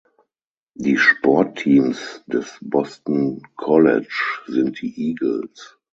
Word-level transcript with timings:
Die 0.73 0.97
Sportteams 0.97 2.23
des 2.25 2.57
Boston 2.63 3.43
College 3.55 4.41
sind 4.47 4.81
die 4.81 4.91
"Eagles". 4.97 5.77